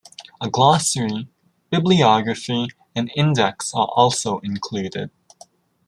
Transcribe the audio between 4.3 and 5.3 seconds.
included.